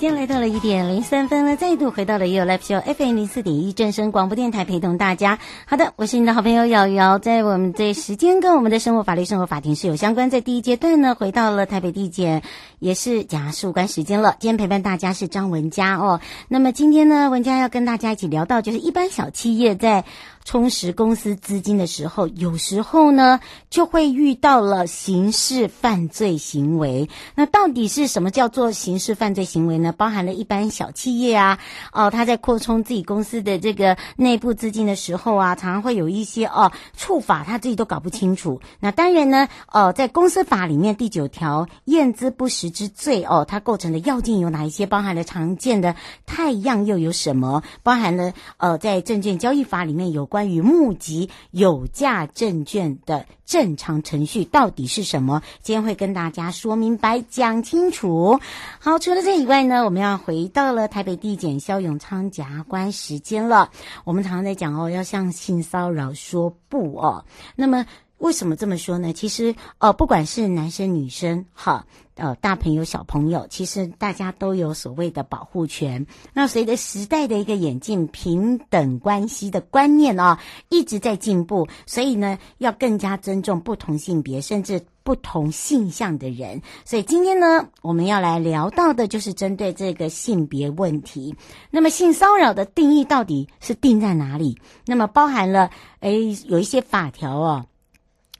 [0.00, 5.38] 时间来到了一点零三分了，再度回到了 You Live Show FM 零四点一正声广播电台，陪同大家。
[5.66, 12.42] 好的，我是你的好朋友瑶瑶，在我们这时间跟我们的生活法律生活法庭是有相关，在第一阶段呢，回到了台北地检，
[12.78, 14.36] 也是假释关时间了。
[14.40, 16.22] 今天陪伴大家是张文佳哦。
[16.48, 20.06] 那么今天呢，文佳要跟大家一起聊到，就是一般小企业在。
[20.44, 23.38] 充实公司资金的时候，有时候呢
[23.68, 27.08] 就会遇到了刑事犯罪行为。
[27.34, 29.92] 那到底是什么叫做刑事犯罪行为呢？
[29.92, 31.58] 包含了一般小企业啊，
[31.92, 38.60] 哦，他在扩充自己公司的这个内部资金的时候啊，常常会有一些哦触法，他自己都搞不清楚。
[38.80, 44.86] 那当然呢，哦，在公司法里面第九条验资不实之罪哦，它构成的要件有哪一些？
[44.86, 47.62] 包含了常见的太样又有什么？
[47.82, 50.29] 包含了呃，在证券交易法里面有。
[50.30, 55.42] 关于募集有价证券的正常程序到底是什么？
[55.60, 58.38] 今天会跟大家说明白、讲清楚。
[58.78, 63.70] 好，除了这以外呢，我们要回到了台北地检肖永昌检察官时间了。
[64.04, 67.24] 我们常常在讲哦，要向性骚扰说不哦。
[67.56, 67.84] 那么
[68.20, 69.12] 为什么这么说呢？
[69.12, 71.84] 其实呃，不管是男生女生，哈。
[72.16, 76.04] 呃，大朋友小朋友，其实大家都有所谓的保护权。
[76.34, 86.60] 那随着时代的一个演进，平等关系的观念啊，一直在进步，所以呢，要更加尊重不同性别甚至不同性向的人。
[86.84, 91.34] 所以今天呢，我们要来聊到的就是针对这个性别问题。
[91.70, 94.58] 那么性骚扰的定义到底是定在哪里？
[94.84, 97.64] 那么包含了诶，有一些法条哦。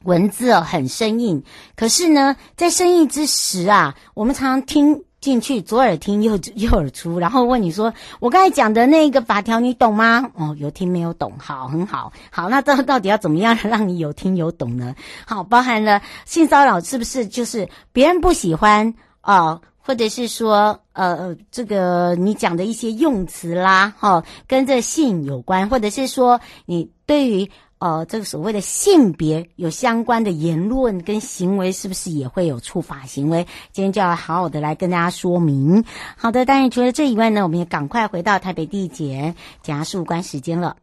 [0.05, 1.43] 文字哦很生硬，
[1.77, 11.35] 可是呢，在生硬之时啊，我们常常听进去，左耳听右右耳出，然后问你说：“我刚才讲的那个法条，你懂吗？”哦，有听没有懂？
[11.39, 14.95] 好，很好，好，那这到底要怎么样让你有听有懂呢？
[15.27, 27.51] 好，包含了性骚扰是不是就是别人不喜欢啊、或者是说呃这个你讲的一些用词啦，哈、哦，跟这性有关，或者是说你对于。
[27.81, 33.47] 呃，这个所谓的性别有相关的言论跟行为，是不是也会有触法行为？
[33.73, 35.83] 今天就要好好的来跟大家说明。
[36.15, 40.77] 好的，当然除了这以外呢，我们也赶快回到台北地检检察官时间了。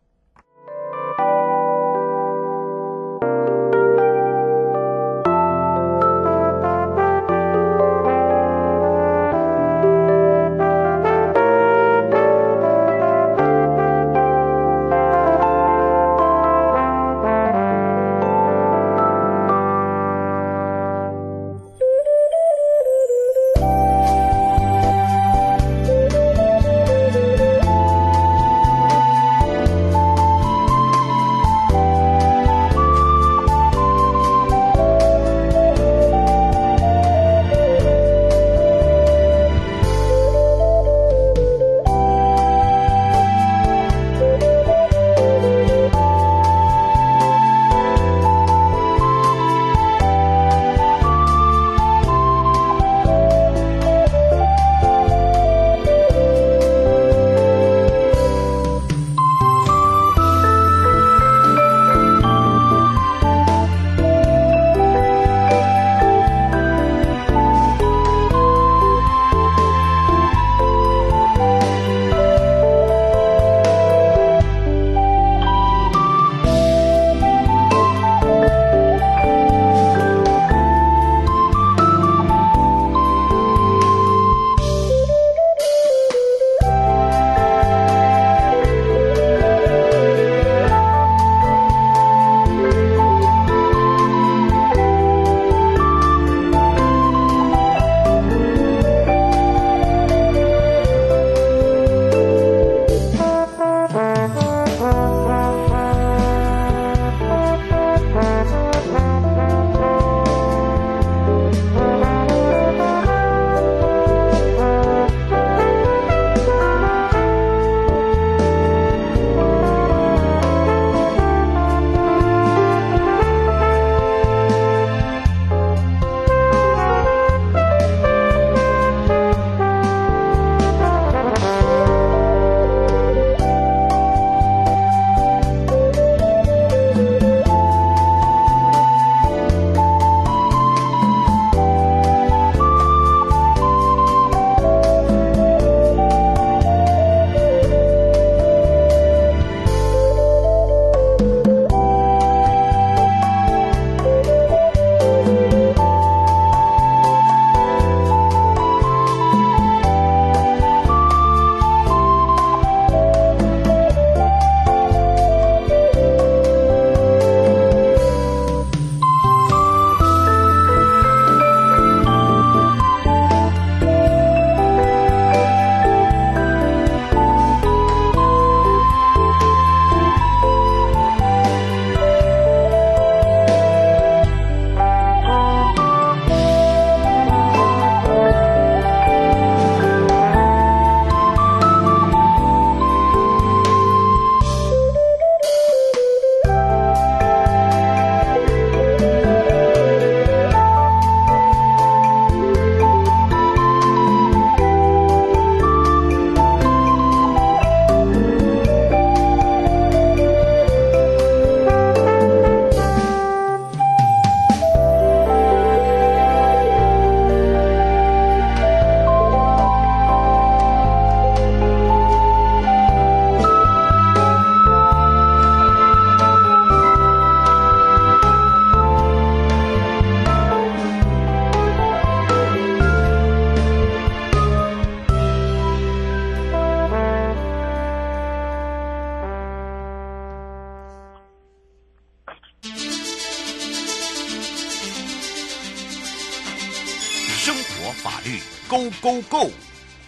[249.29, 249.49] Go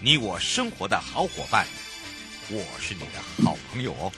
[0.02, 1.66] 你我生活的好伙伴，
[2.50, 4.10] 我是你的好朋友哦。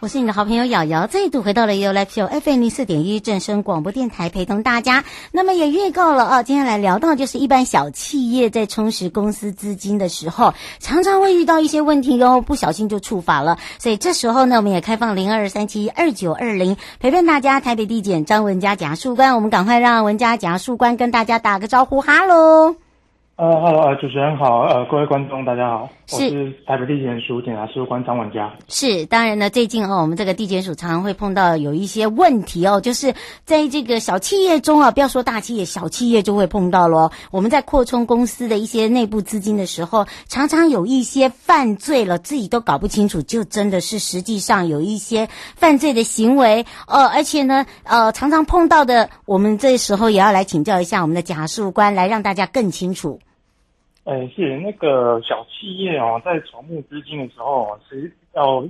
[0.00, 5.04] 我是你的好朋友瑶瑶，再度回到了 u l i f e FM 零四点一正声广播电台，陪同大家。
[5.30, 13.56] 那么也预告了啊，今天来聊到就是一般小企业在充实公司资金的时候，常常会遇到一些问题哟，不小心就触发了。
[13.78, 17.60] 所以这时候呢，我们也开放零二三七二九二零陪伴大家。
[17.60, 22.74] 台北地检张文嘉检察官，我们赶快让文嘉检察官跟大家打个招呼，哈喽。
[23.36, 28.52] 呃哈喽，呃，主持人好，呃，各位观众大家好，我是台北地检署检察事务官张婉佳。
[28.68, 33.14] 是，当然呢，最近哦，我们这个地检署常常会碰到有一些问题哦，就是
[33.44, 37.10] 在这个小企业中啊，不要说大企业，小企业就会碰到咯。
[37.30, 45.26] 我们在扩充公司的一些内部资金的时候，常常有一些犯罪了，自己都搞不清楚，就真的是实际上有一些
[45.56, 53.18] 犯罪的行为，呃，而且呢，呃，常常碰到的，我们这时候也要来请教一下我们的检察官，来让大家更清楚。
[54.04, 58.64] 哎，是那个小企业哦，在筹募资金的时候，是要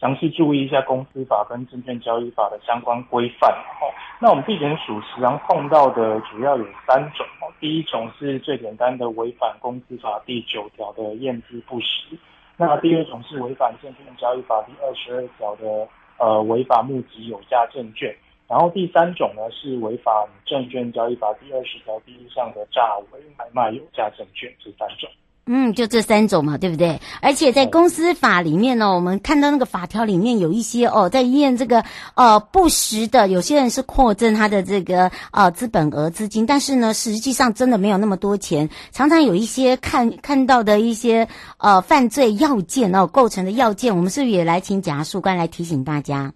[0.00, 3.50] 详细注意一下公司法跟证券交易法的相关规范。
[3.80, 3.90] 哦，
[4.20, 7.52] 那我们地检署时常碰到的主要有三种哦。
[7.58, 12.16] 第一种是最简单的违反公司法第九条的验资不实。
[12.56, 18.14] 那第二种是违反证券交易法第二十二条的呃违法募集有价证券。
[18.48, 25.08] 然后第三种呢，是违反证券交易法第二十条第一项的诈伪买卖有价证券，这三种。
[25.48, 27.00] 嗯，就这三种嘛，对不对？
[27.22, 31.84] 而且在公司法里面呢，我们看到那个法条里面有一些哦，在验这个
[32.16, 46.32] 呃不实的，有些人是扩增他的这个呃资本额资金，但是呢，实际上真的没有那么多钱，常常有一些看看到的一些呃犯罪要件哦构成的要件，我们是不是也来请检察官来提醒大家？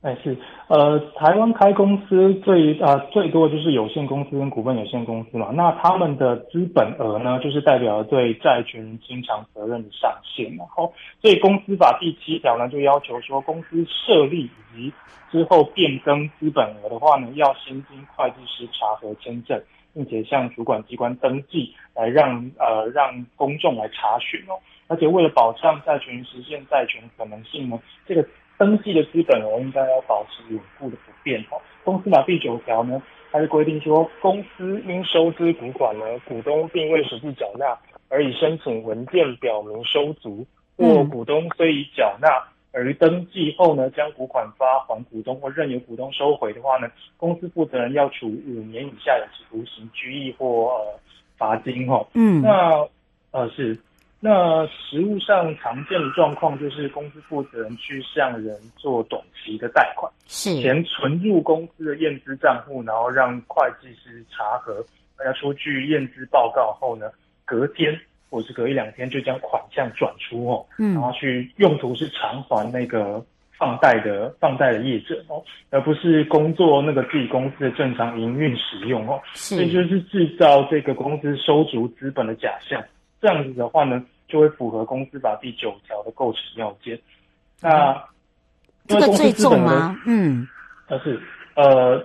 [0.00, 0.38] 哎，是。
[0.68, 14.92] 呃，台湾开公司最呃最多就是有限公司跟股份有限公司嘛，那他们的资本额呢，就是代表对债权人清偿责任的上限，然后所以公司法第七条呢就要求说，公司设立以及
[15.32, 19.58] 之后变更资本额的话呢，要先经会计师查核签证，
[19.94, 28.22] 并且向主管机关登记，来让呃让公众来查询哦，而且为了保障债权人实现债权可能性呢，这个。
[28.58, 31.56] 登记的资本额应该要保持稳固的不变哈。
[31.84, 33.00] 公司法第九条呢，
[33.30, 40.44] 它是规定说，公司因收支股款呢，股东并未实际缴纳，而已申请文件表明收足，
[40.76, 42.28] 或股东虽已缴纳，
[42.72, 51.00] 而于登记后呢，将股款发还股东或任由股东收回的话呢，公司负责人要处五年以下有期徒刑、拘役或呃
[51.38, 52.04] 罚金哈。
[52.14, 52.86] 嗯，那
[53.30, 53.78] 呃是。
[54.20, 60.60] 那实务上常见的状况就是，公司负责人去向人做短期的贷款，是。
[60.60, 64.84] 钱存入公司的验资账户，然后让会计师查核，
[65.16, 67.06] 大家出具验资报告后呢，
[67.44, 67.96] 隔天
[68.28, 73.24] 或是隔一两天就将款项转出哦，嗯，然后去用途是偿还那个
[73.56, 82.82] 放贷的放贷的业者哦，而不是工作那个自己公司的正常营运使用哦，是，所以就是制造这个公司收足资本的假象。
[83.20, 86.98] 这样子的话呢，就会符合公司法第九条的构成要件。
[87.60, 88.00] 那、嗯、
[88.86, 90.00] 这个最重吗？
[90.06, 90.46] 嗯，
[90.86, 91.20] 但是
[91.56, 91.98] 呃，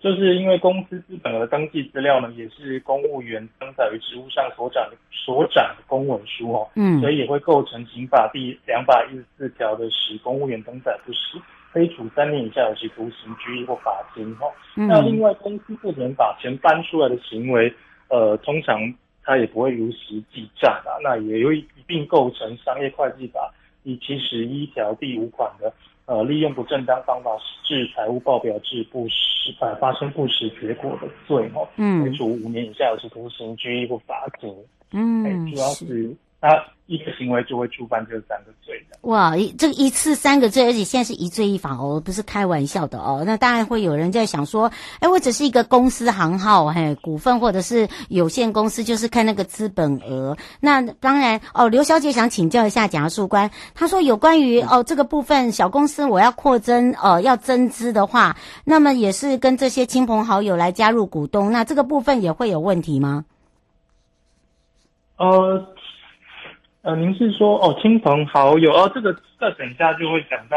[0.00, 11.38] 就是因为公司资本额登记资料呢，也是公务员登载于职务上所展所展的公文书哦，嗯，所以也会构成刑法第两百一十四条的使公务员登载不实，
[11.72, 14.50] 可以处三年以下有期徒刑、拘役或罚金哦。
[14.74, 17.72] 嗯、那另外，公司负责人把钱搬出来的行为，
[18.08, 18.92] 呃，通常。
[19.26, 23.52] 他也不会如实记账啊，那也有一并构成商业会计法
[23.82, 25.72] 第七十一条第五款的，
[26.06, 27.30] 呃，利用不正当方法
[27.64, 34.48] 致财务报表致不实，呃，发生不实结果的罪，哈，嗯，处五年以下有期徒刑、拘役或罚金，
[34.92, 36.64] 嗯，主要是他。
[36.88, 38.96] 一个行为就会触犯这三个罪的。
[39.00, 43.24] 哇，一这个一次三个罪，而且现在是一罪一罚哦，不是开玩笑的哦。
[43.26, 50.36] 那当然会有人在想说，哎，我只是一个公司行号，嘿，股份或者是有限公司，就是看那个资本额。
[50.60, 63.24] 那当然哦，刘小姐想请教一下检察官，她说有关于哦这个部分小公司我要扩增哦要增资的话，那么也是跟这些亲朋好友来加入股东，那这个部分也会有问题吗？
[65.16, 65.66] 呃。
[66.86, 70.56] 呃，您是说哦，亲朋好友哦，这个这等一下就会讲到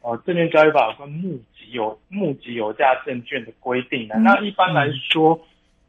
[0.00, 4.14] 哦，证券交易法跟募集有募集有价证券的规定的。
[4.14, 5.38] 嗯、那一般来说，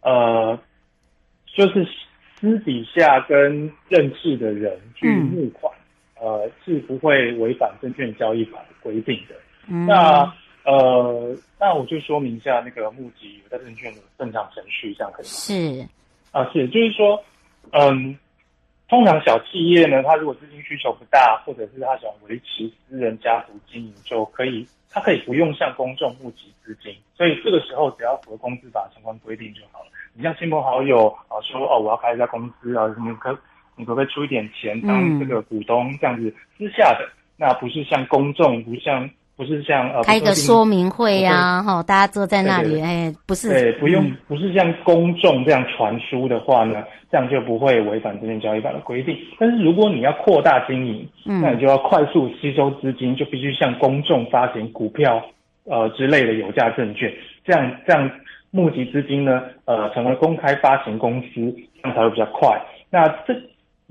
[0.02, 0.60] 呃，
[1.46, 1.88] 就是
[2.36, 5.74] 私底下跟认识的人去募款，
[6.22, 9.36] 嗯、呃，是不会违反证券交易法的规定的。
[9.70, 10.30] 嗯、那
[10.66, 15.32] 呃，那我就说明一下那个募集有价证券的正常程序，这样可以吗？
[15.32, 15.88] 是。
[16.34, 17.24] 啊，是，就是说，
[17.72, 18.20] 嗯，
[18.90, 29.92] 通常小企业呢，它如果资金需求不大，或者是他想维持私人家族经营，就可以，他可以不用向公众募集资金，所以这个时候只要符合公司法相关规定就好了。
[30.14, 33.38] 你像亲朋好友啊，说哦，我要开一家公司啊，你可
[33.76, 39.10] 你可不可以出一点钱当这个股东，这样子私下的，那不是向公众，不像。
[39.40, 49.18] 不是像呃开个说明会呀，哈，大家坐在那里，哎，不是，对，不用，嗯、不是像公众这样传输的话呢，这样就不会违反证券交易法的规定。
[49.40, 55.24] 但是如果你要扩大经营，嗯，那你就要快速吸收资金，就必须向公众发行股票，
[55.64, 57.10] 呃之类的有价证券，
[57.46, 58.12] 这样这样
[58.52, 61.30] 募集资金呢，呃，成为公开发行公司，
[61.82, 62.62] 这样才会比较快。
[62.90, 63.34] 那这。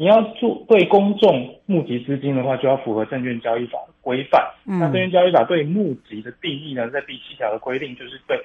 [0.00, 4.40] 你要做对公众募集资金的话，就要符合证券交易法的规范。
[4.64, 8.40] 嗯、那证券交易法对募集的定义呢，在第七条的规定就是对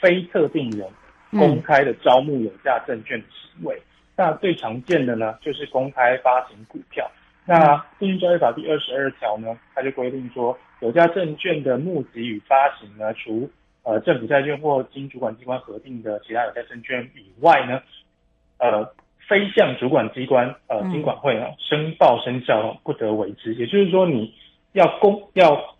[0.00, 0.84] 非特定人
[1.30, 3.76] 公开的招募有价证券的行为。
[3.76, 3.86] 嗯、
[4.16, 7.08] 那最常见的呢，就是公开发行股票。
[7.44, 7.56] 那
[8.00, 13.48] 证券交易法第二十二条呢，它就规定说，有价证券的募集与发行呢，除
[13.84, 17.80] 呃政府债券或经主管机关核定的其他有价证券以外呢，
[18.58, 18.92] 呃。
[19.28, 23.54] 非向主管机关，呃，金管会啊，申报生效不得为之。
[23.54, 24.32] 也就是说，你
[24.72, 25.76] 要公要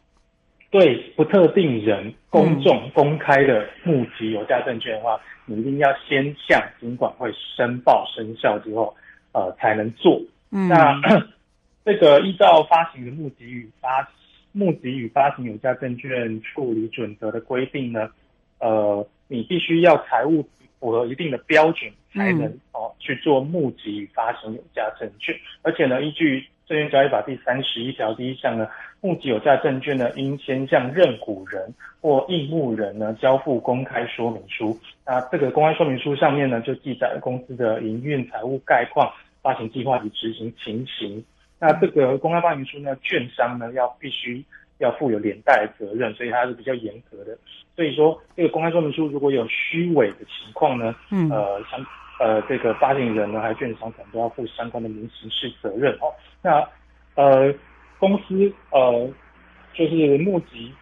[0.70, 8.94] 对不特定人公众公开的募集有价证券的话，你一定要先向金管会申报生效之后，
[9.32, 10.20] 呃，才能做。
[10.50, 11.00] 嗯，那
[11.84, 14.08] 这个依照发行的募集与发
[14.50, 18.10] 募集与发行有价证券处理准则的规定呢，
[18.58, 20.48] 呃，你必须要财务。
[20.78, 28.68] 符合一定的标准才能哦去做募集与发行有价证券，嗯、而且呢，依据证券交易法第三十一条第一项呢，
[29.00, 34.78] 募集有价证券呢，应先向认股人或应募人呢交付公开说明书。
[35.04, 39.10] 那这个公开说明书上面呢，就记载了公司的营运财务概况、
[39.42, 41.24] 发行计划及执行情形。
[41.58, 44.44] 那这个公开说明书呢，券商呢要必须。
[44.78, 47.36] 要负有连带责任，所以它是比较严格的。
[47.74, 51.84] 所以说，这个公开说明书如果有虚伪的情况呢，嗯，呃，相
[52.18, 56.12] 呃这个发行人呢，还有券商可能都要负相关的民刑事责任哦。
[56.42, 56.66] 那
[57.14, 57.54] 呃，
[57.98, 59.10] 公司呃
[59.74, 60.72] 就是募集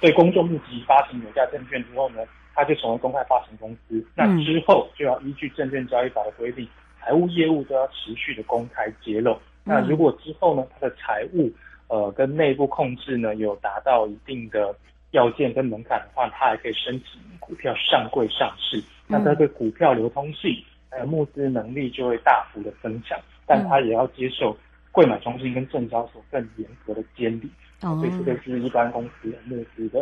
[0.00, 2.22] 对公众募集发行有价证券之后呢，
[2.54, 4.04] 它就成为公开发行公司。
[4.14, 6.68] 那之后就要依据证券交易法的规定，
[7.00, 9.36] 财务业务都要持续的公开揭露。
[9.64, 11.50] 那如果之后呢，它的财务
[11.92, 14.74] 呃，跟内部控制呢有达到一定的
[15.10, 18.78] 要件跟门槛的话，它还可以申请股票上柜上市。
[18.78, 20.56] 嗯、那它对股票流通性
[20.90, 24.56] 还有募资能力就会大幅的增强，但它也要接受
[24.90, 27.50] 柜买中心跟证交所更严格的监理。
[27.82, 30.00] 哦，所以这个是一般公司募资的。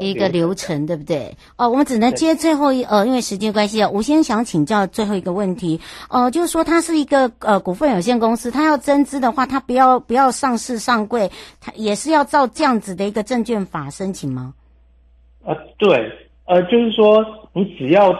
[0.00, 1.34] 一个流程，对不对？
[1.56, 5.80] 哦，我们只能接最后一呃，因为时间关系啊，我先想请教最后一个问题。
[6.08, 14.54] 呃，就是说，它是一个呃股份有限公司，它要增资的话，它不要不要上市上柜，它也是要照这样子的一个证券法申请吗？
[15.44, 16.12] 呃，对，
[16.44, 18.12] 呃，就是说，你只要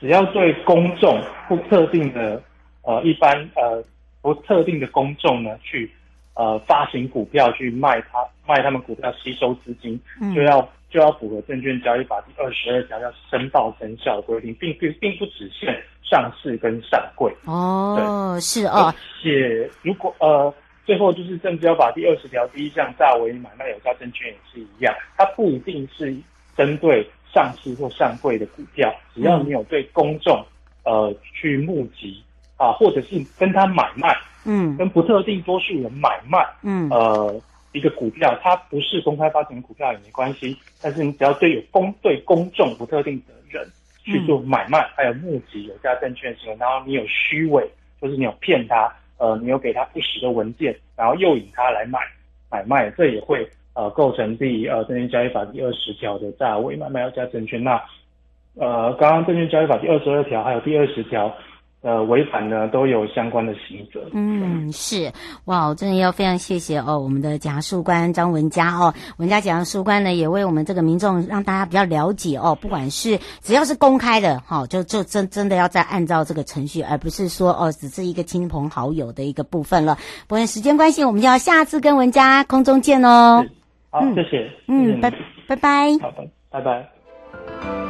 [0.00, 2.40] 只要对公众不特定的
[2.82, 3.82] 呃一般呃
[4.20, 5.90] 不特定的公众呢去
[6.34, 10.68] 呃发行股票去卖它卖他们股票吸收资金，嗯、就要。
[10.90, 17.32] 就要符合证券交易法第二十二条要申报生效的规定，并并并不只限上市跟上柜。
[17.46, 18.86] 哦，是哦。
[18.86, 20.52] 而且如果呃，
[20.84, 26.12] 最后就是证交法第二十条第一项大为买卖有价证券也是一样，它不一定是
[26.56, 30.44] 针对上市或上柜的股票，只要你有对公众
[30.84, 32.20] 呃去募集
[32.56, 37.40] 啊，或者是跟他买卖，嗯，跟不特定多数人买卖，嗯，呃。
[37.72, 43.64] 一个股票，它不是公开发行股票也没关系，但是你只要对有公对公众不特定的人
[44.02, 47.64] 去做买卖，还有募集有价证券的时候，然后你有虚伪，
[48.00, 52.00] 就是你有骗他，呃，你有给他不实的文件，然后诱引他来买
[52.50, 57.62] 买卖，这也会呃构成第呃证券交易法第二十条的诈伪买卖有价证券。
[57.62, 57.80] 那
[58.56, 61.32] 呃，刚刚证券交易法第二十二条还有第二十条。
[61.82, 64.00] 呃，违反呢都有相关的刑责。
[64.12, 65.10] 嗯，是
[65.46, 79.96] 哇，我真的要非常谢谢哦，我们的检察事务官张文佳哦，文佳检察事务官呢也为我们这个民众让大家比较了解哦，不管是只要是公开的哈、哦，就就真真的要再按照这个程序，而不是说哦，只是一个亲朋好友的一个部分了。
[80.28, 83.42] 不过时间关系，我们就要下次跟文佳空中见哦。
[83.88, 84.50] 好，谢谢。
[84.68, 85.10] 嗯，拜
[85.48, 85.88] 拜拜。
[86.02, 87.89] 好的，拜拜。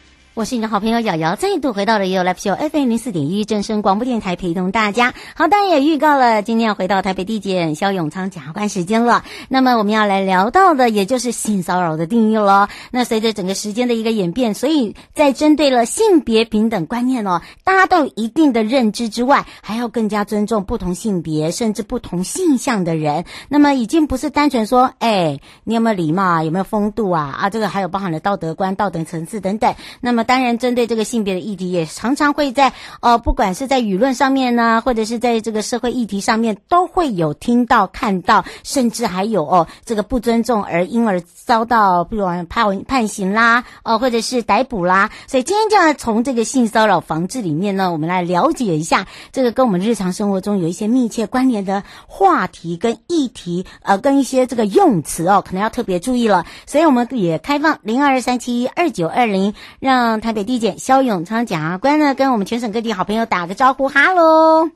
[0.41, 5.13] 我是你的好朋友瑶瑶，再度回到了 You Live Show FM 零四点一正声广播电台，陪同大家。
[5.35, 9.23] 好，当然也预告了今天要回到台北地检萧永昌检察官时间了。
[9.49, 12.69] 那么我们要来聊到的，也就是性骚扰的定义了。
[12.89, 23.25] 那随着整个时间的一个演变，所以在针对了性别平等观念哦，大家都有一定的认知之外，还要更加尊重不同性别甚至不同性向的人。
[23.47, 27.37] 那么已经不是单纯说，哎，你有没有礼貌啊，有没有风度啊？
[27.41, 29.75] 啊，这个还有包含了道德观、道德层次等等。
[29.99, 45.09] 那么当然，针对这个性别的议题，也常常会在呃，不管是在舆论上面呢，或者是在这个社会议题上面，都会有听到、看到，甚至还有哦，这个不尊重而因而遭到，比如判判刑啦，呃，或者是逮捕啦。
[45.27, 56.45] 所以今天就要从这个性骚扰防治里面呢，我们来了解一下这个跟我们日常生活中有一些密切关联的话题跟议题，呃，跟一些这个用词哦，可能要特别注意了。
[56.65, 64.69] 所以我们也开放零二三七二九二零，让台北地检肖永昌检察官呢，跟我们全省各地好朋友打个招呼，哈喽！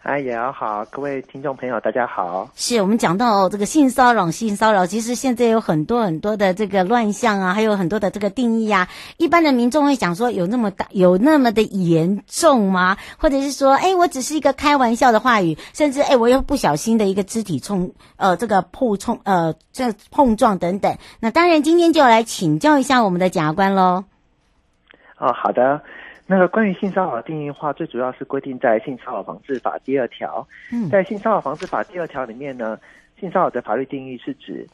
[0.00, 2.48] 嗨，瑶瑶好，各位听众朋友大家好。
[2.54, 8.88] 是我们讲到哦，这个性骚扰，性骚扰其实现在有很多很多的这个乱象啊，还有很多的这个定义啊。
[9.16, 12.96] 一般的民众会想说，有那么大，有那么的严重吗？
[13.18, 20.96] 或者是说，哎，我只是一个开玩笑的话语，甚至哎，我又不小心的一个肢体冲，呃，这个碰冲，呃，这碰撞等等。
[21.18, 24.04] 那当然，今天就来请教一下我们的检察官喽。
[25.18, 25.82] 哦，好的。
[26.30, 30.46] 那个关于性骚扰的定义的话，最主要是规定在《性骚扰防治法》第二条。
[30.70, 32.78] 嗯，在《性骚扰防治法》第二条里面呢，
[33.18, 34.66] 性骚扰的法律定义是指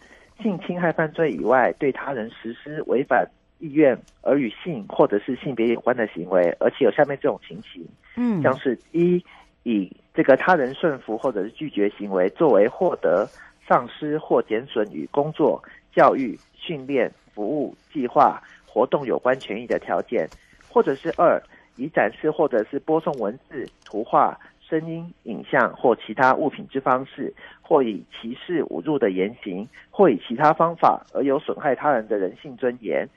[0.43, 3.25] 性侵害犯罪以外，对他人实施违反
[3.61, 7.87] 意愿而与性或者是性别有关的行为，而且有下面这种情形。
[8.17, 9.25] 嗯，像是一
[9.63, 13.29] 以这个他人顺服或者是拒绝行为作为获得
[13.69, 15.63] 丧失或减损与工作、
[15.95, 18.43] 教育、训练、服务、计划。
[18.75, 20.29] 活动有关权益的条件，
[20.69, 21.41] 或者是二
[21.77, 24.37] 以展示或者是播送文字、图画、
[24.69, 27.33] 声音、影像或其他物品之方式，
[27.63, 33.09] 或以歧视、侮辱的言行，或以其他方法而有损害他人的人性尊严，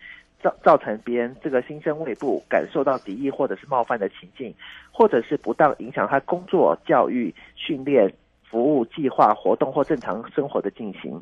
[0.43, 4.53] 造造成别人这个心生畏怖、感受到敌意或者是冒犯的情境，
[4.91, 11.19] 或者是不当影响他工作、教育、训练、服务、计划、活动或正常生活的进行，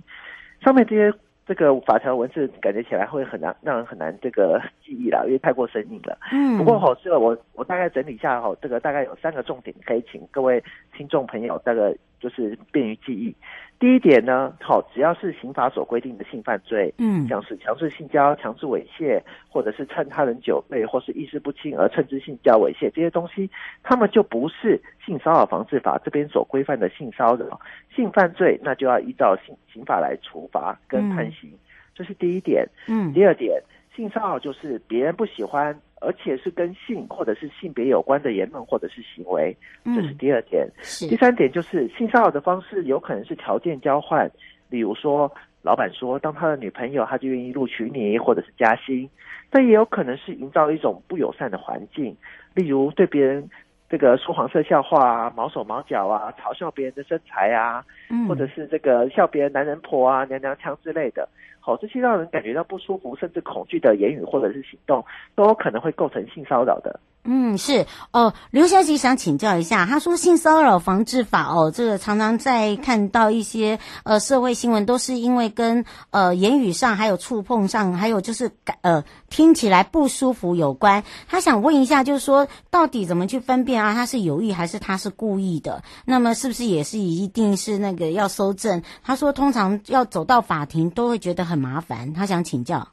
[0.61, 1.17] 上面这些。
[1.45, 6.17] 这个法条文字感觉起来会很难，让人很难这个记忆了，因为太过生硬了。
[6.31, 10.63] 嗯，不过好，这个我我大概整理一下哈，这个大概有三个重点，可以请各位
[10.95, 13.35] 听众朋友大概就是便于记忆。
[13.77, 23.49] 第一点呢，好，只要是刑法所规定的性犯罪，嗯，像是强制性交、强制猥亵，或者是趁他人酒醉或是意识不清而趁之性交猥亵这些东西，
[23.83, 27.59] 他们就不是性骚扰防治法这边所规范的性骚扰
[27.93, 31.59] 性犯罪，那就要依照刑刑法来处罚跟判刑，嗯，
[31.93, 32.67] 这是第一点。
[32.87, 33.61] 嗯，第二点，
[33.93, 35.77] 性骚扰就是别人不喜欢。
[36.05, 40.67] 而且是跟性或者是性别有关的言论或者是行为，这是第二点。
[40.77, 44.29] 嗯、第三点就是性骚扰的方式有可能是条件交换，
[44.69, 45.31] 比如说
[45.63, 49.09] 老板说当他的女朋友，他就愿意录取你或者是加薪，
[49.49, 52.15] 但也有可能是营造一种不友善的环境，
[52.53, 53.49] 例如对别人
[53.89, 61.27] 这个说黄色笑话啊、毛手毛脚啊、嘲笑别人的身材啊，嗯、或者是这个笑别人男人婆啊、娘娘腔之类的。
[61.59, 66.99] 好，这些让人感觉到不舒服甚至恐惧的言语或者是行动，都有可能会构成性骚扰的。
[67.27, 81.03] 嗯，是哦，刘小姐想请教一下，她说性骚扰防治法哦，这个常常在看到一些呃社会新闻，都是因为跟呃言语上还有触碰上，还有就是感呃听起来不舒服有关。
[81.27, 83.95] 她想问一下，就是说到底怎么去分辨啊？
[83.95, 85.81] 他是有意还是他是故意的？
[86.05, 88.81] 那么是不是也是一定是那个要收证？
[89.03, 92.87] 他说通常要走到法庭都会觉得很麻烦，他想请教。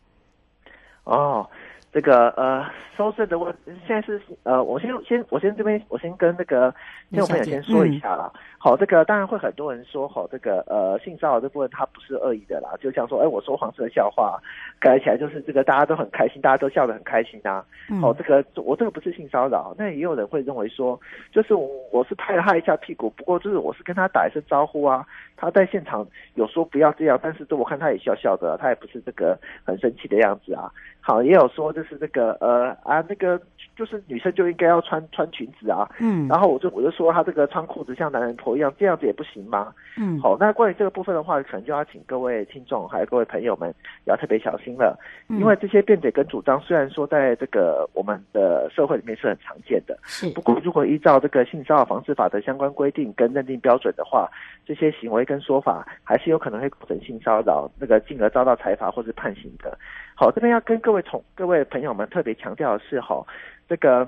[1.05, 1.49] 哦。
[1.93, 2.65] 这个呃，
[2.97, 3.55] 收税的问，
[3.87, 6.75] 现在是呃，我先先我先这边我先跟那个
[7.11, 8.33] 听众朋友先说一下啦。
[8.35, 14.41] 嗯、好，这个当然会很多人说，好，这个呃性骚扰这部分它不是恶意的啦，就像说，哎，我说黄色笑话，
[14.81, 17.63] 改起来就是这个大家都很开心，大家都笑得很开心啊。
[17.91, 20.99] 嗯、好，这个我这个不是性骚扰，那也有人会认为说，
[21.31, 30.73] 就是我我是拍了他一下屁股，不过就是我是跟他打一声招呼啊，他在现场有说不要这样，但是我看他也笑笑的，他也不是这个很生气的样子啊。
[31.03, 33.39] 好，也有说就是这个呃啊那个。
[33.75, 39.73] 就是女生就应该要穿穿裙子啊，嗯，然后我就我就说她这个穿裤子像男人婆一样，这样子也不行吗？
[39.97, 44.95] 嗯，好，那关于这个部分的话，可能就要请各位听众还有各位朋友们要特别小心了，
[45.31, 54.29] 嗯，因为这些辩解跟主张虽然说在这个我们的社会里面是很常见的，是，不过如果依照这个性骚扰防治法的相关规定跟认定标准的话，
[54.67, 59.79] 这些行为跟说法还是有可能会构成性骚扰，那个进而遭到裁罚或是判刑的。
[60.15, 63.25] 好，这边要跟各位同各位朋友们特别强调的是，哈。
[63.69, 64.07] 这个，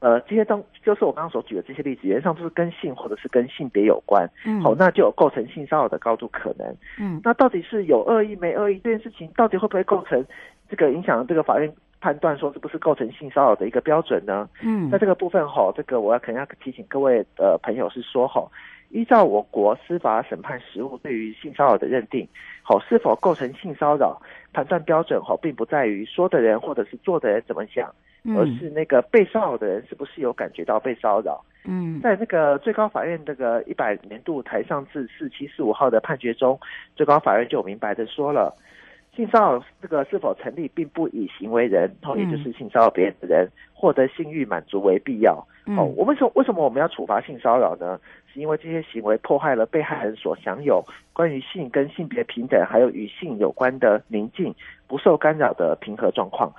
[0.00, 10.24] 呃，这些东就是我刚刚所举的这些例子，原则上都是跟性或者是跟性别有关，嗯，好，那就有构成性骚扰的高度可能，嗯，那到底是有恶意没恶意这件事情，到底会不会构成
[10.70, 11.70] 这个影响这个法院
[12.00, 14.48] 判断说是不是构成性骚扰的一个标准呢？
[14.62, 18.48] 嗯，那这个部分哈，这个我要肯定要提醒各位呃朋友是说哈，
[18.88, 22.26] 依照我国司法审判实务对于性骚扰的认定，
[22.68, 24.20] 好，是否构成性骚扰
[24.52, 27.88] 判断标准好，并不在于说的人或者是做的人怎么想。
[28.34, 31.40] 而是那个被骚扰的人是不是有感觉到被骚扰？
[31.64, 36.58] 嗯，在那个最高法院这个一百年度台上字四七四五号的判决中，
[36.96, 38.52] 最高法院就明白的说了，
[39.14, 45.34] 性骚扰这个是否成立，并不以行为人，也就是性骚扰别人的人获得性欲满足为必要。
[45.78, 48.00] 哦，我为什么为什么我们要处罚性骚扰呢？
[48.36, 54.54] 因为这些行为破坏了被害人所享有关于性跟性别平等，还有与性有关的宁静、
[54.86, 56.52] 不受干扰的平和状况。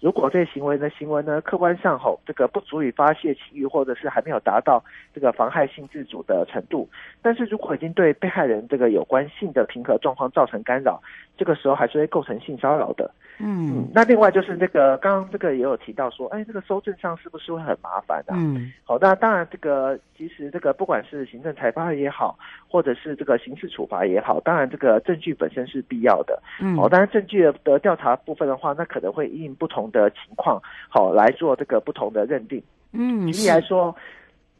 [0.00, 6.86] 如果这行为的行为呢，客观上吼，这个不足以发泄情欲，或者是还没有达到这个妨害性自主的程度，
[7.22, 11.00] 但是如果已经对被害人这个有关性的平和状况造成干扰，
[11.38, 13.10] 这个时候还是会构成性骚扰的。
[13.38, 18.34] 嗯，嗯，那另外就是这个刚刚这个也有提到说，哎，这个搜证上是不是会很麻烦的？
[18.36, 26.40] 嗯，好，那当然这个其实这个不管是行政裁罚也好，或者是这个刑事处罚也好，当然这个证据本身是必要的。
[26.60, 32.62] 嗯，好，当然证据的调查部分的话，那可能会因不同的情况，好来做这个不同的认定。
[32.92, 33.94] 嗯，举例来说，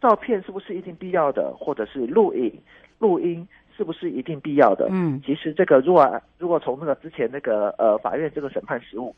[0.01, 2.53] 照片是不是一定必要的，或者是录影、
[2.99, 3.47] 录音。
[3.77, 4.87] 是不是一定必要的？
[4.93, 9.13] 嗯，其实这个如果如果从那个之前那个呃法院这个审判实务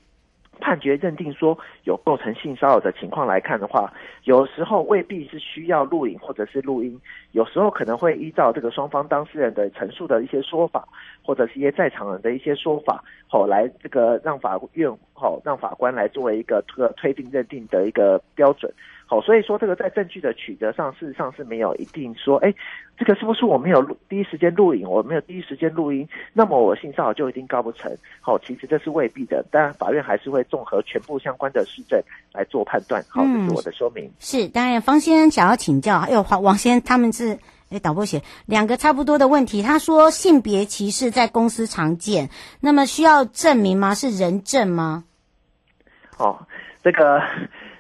[0.61, 3.93] 判决认定说有构成性骚扰的情况来看的话，
[4.25, 7.01] 有时候未必是需要录影或者是录音，
[7.33, 10.87] 有时候可能会依照这个双方当事人的陈述的一些说法，
[11.23, 18.73] 或者是一些在场人的一些说法，好来这个让法院好让法官来作为一个这个推定认定的一个标准。
[19.09, 22.53] 好，所以说这个在证据的取得上，事实上是没有一定说，哎，
[22.99, 27.89] 这个是不是我没有录第一时间录影，我没有第一时间录音，那么我性骚扰就一定告不成？
[28.21, 33.01] 好，其实这是未必的，当然法院还是会综合全部相关的事证来做判断。
[33.09, 34.07] 好，这是我的说明。
[34.07, 37.39] 嗯、是，当然方先生想要请教，还有黄王先生他们是，
[37.71, 39.63] 哎，导播写两个差不多的问题。
[39.63, 42.29] 他说性别歧视在公司常见，
[42.61, 43.95] 那么需要证明吗？
[43.95, 45.05] 是人证吗？
[46.19, 46.45] 哦，
[46.83, 47.23] 这个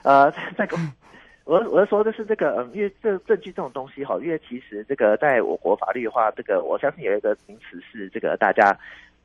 [0.05, 0.79] 呃，在公。
[1.47, 8.77] 我我是说的是这个，嗯，因为这证据这种东西哈，因为其实这个在我国法律的话，这个我相信有一个名词是这个大家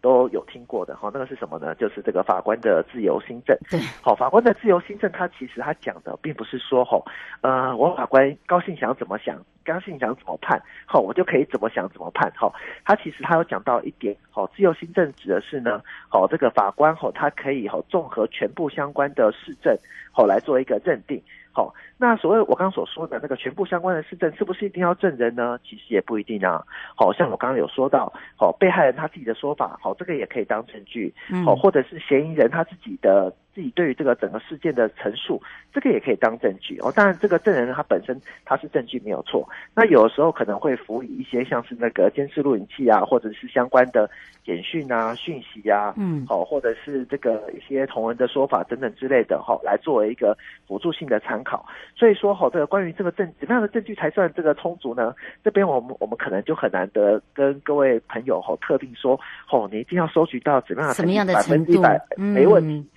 [0.01, 1.73] 都有听过的哈，那个是什么呢？
[1.73, 3.57] 就是这个法官的自由心证。
[3.71, 7.03] 对，好，法官的自由心证，他其实他讲的并不是说哈，
[7.41, 12.31] 呃，我法官高兴想怎么想，高兴想怎么判，好，我就可以怎么想怎么判。
[12.36, 12.53] 哈，
[12.86, 19.75] 他其实他有讲到一点，好，自由心证指的是呢，好，这个法官哈，他可以哈综合全部相关的市政，
[20.12, 21.19] 好来做一个认定。
[21.53, 25.59] 好，那所谓我刚刚所说的那个全部相关的市政，是不是一定要证人呢？
[25.63, 26.63] 其实也不一定啊。
[26.95, 31.13] 好，像我刚刚有说到，好，被害人他自己的说法，好，这个也可以当证据。
[31.45, 33.33] 好，或者是嫌疑人他自己的。
[33.53, 35.41] 自己对于这个整个事件的陈述，
[35.73, 36.91] 这个也可以当证据哦。
[36.95, 39.47] 当然，这个证人他本身他是证据没有错。
[39.75, 44.09] 那有的时候可能会辅以一些像是那个监视录影器啊，或者是相关的
[44.45, 50.37] 简讯啊、讯息啊，嗯，好，或者是这个一些同仁的说法等等之类的，哈，来作为一个
[50.67, 51.65] 辅助性的参考。
[51.95, 55.13] 所以说，好，这个关于这个证怎么样的证据才算这个充足呢？
[55.43, 59.19] 这边我们我们可能就很难得跟各位朋友哈特定说，
[59.51, 62.87] 哦，你一定要收集到怎么样的，什么样的百分之百没问题。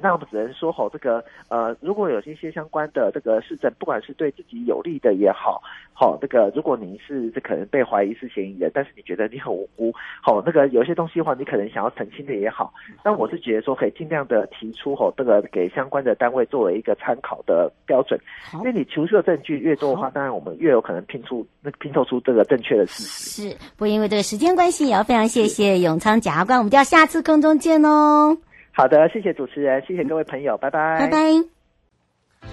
[0.00, 5.60] 那我们只能说吼，这个呃，如果有一些相关的这个市政，不管是对自己有利的也好，
[5.92, 12.72] 好，这个如果您是这可能被怀疑是嫌疑人，但是你觉得你很无辜，好，那个有些东西的话，你可能想要澄清的也好，
[13.04, 18.18] 那我是觉得说可以尽量的提出吼，这个给相关的单位作为一个参考的标准，
[18.54, 23.48] 因为你提出的证据越多的话，当然我们越有可能拼出那拼凑出这个正确的事实。
[23.50, 28.36] 是，不过因为这个时间关系，也要非常谢谢永昌检察官，我们就要下次空中见哦。
[28.72, 31.18] 好的，谢谢主持人，谢谢各位朋友，拜拜，拜拜。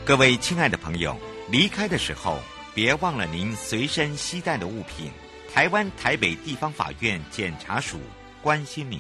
[0.06, 1.16] 各位亲爱的朋友，
[1.50, 2.40] 离开的时候
[2.76, 5.12] 别忘了您随身携带的物品。
[5.54, 7.98] 台湾台北地方法院检察署
[8.42, 9.00] 关心您。